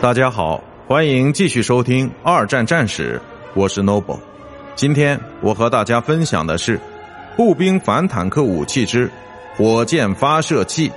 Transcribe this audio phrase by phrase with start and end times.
[0.00, 3.18] 大家好，欢迎继续收听《二战战史》，
[3.54, 4.18] 我是 Noble。
[4.74, 6.78] 今天我和大家分享的是
[7.36, 9.10] 步兵反坦克武器之
[9.56, 10.92] 火箭发射器。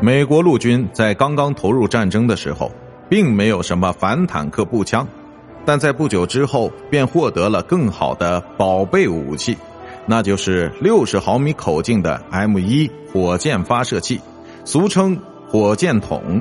[0.00, 2.70] 美国陆军在刚刚投入战争的时候，
[3.10, 5.06] 并没有什么反坦克步枪，
[5.66, 9.58] 但在不久之后便获得了更好的宝贝武器，
[10.10, 14.18] 那就是六十毫米口径的 M 一火箭发射器，
[14.64, 16.40] 俗称火箭筒。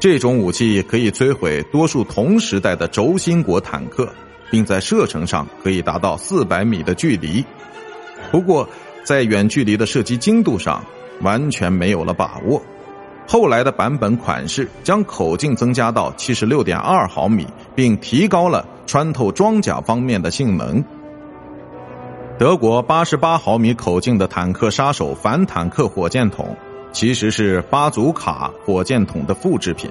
[0.00, 4.08] 这种武器可以摧毁多数同时代的轴心国坦克，
[4.50, 7.44] 并在射程上可以达到四百米的距离。
[8.32, 8.66] 不过，
[9.04, 10.82] 在远距离的射击精度上，
[11.20, 12.62] 完全没有了把握。
[13.26, 20.82] 后来的版本款式将口径增加到七十六点二毫米，并提高了穿透装甲方面的性能。
[22.36, 26.56] 德国八十八毫米口径的坦克杀手反坦克火箭筒，
[26.92, 29.88] 其实是巴祖卡火箭筒的复制品。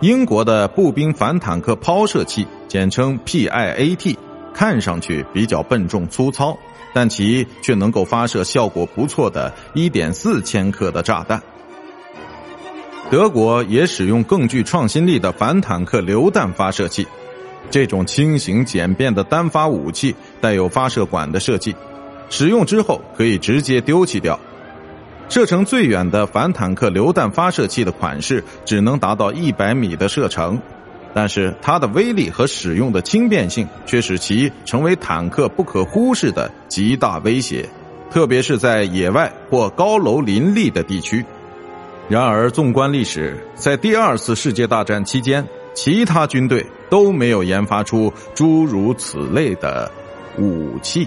[0.00, 4.16] 英国的步兵反坦克抛射器，简称 PIAT，
[4.54, 6.56] 看上去比较笨重粗糙。
[6.94, 11.42] 但其却能够发射效果不错的1.4千克的炸弹。
[13.10, 17.06] 德国也使用更具创新力的反坦克榴弹发射器，
[17.70, 21.74] 这种轻型简便的单发武器带有发射管的设计，
[22.30, 24.38] 使用之后可以直接丢弃掉。
[25.28, 30.60] 射程最远的反坦克榴弹发射器的款式只能达到100米的射程。
[31.12, 37.66] 但是它的威力和使用的轻便性却使其成为坦克不可忽视的极大威胁，
[38.10, 41.24] 特别是在野外或高楼林立的地区。
[42.10, 45.42] 然而，纵观历史，在第二次世界大战期间，
[45.76, 49.92] 其他军队都没有研发出诸如此类的
[50.38, 51.06] 武器。